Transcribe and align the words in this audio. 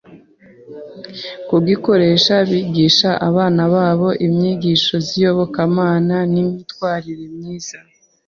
kugikoresha 1.47 2.35
bigisha 2.49 3.09
abana 3.29 3.63
babo 3.73 4.09
inyigisho 4.25 4.95
z’iyobokamana 5.07 6.17
n’imyitwarire 6.31 7.25
myiza. 7.35 7.77